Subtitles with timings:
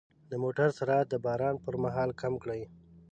[0.29, 2.61] د موټر سرعت د باران پر مهال کم کړئ.